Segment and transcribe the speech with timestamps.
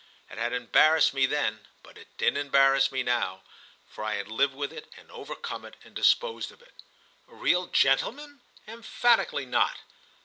[0.31, 3.43] It had embarrassed me then, but it didn't embarrass me now,
[3.87, 6.73] for I had lived with it and overcome it and disposed of it.
[7.27, 8.41] "A real gentleman?
[8.67, 9.77] Emphatically not!"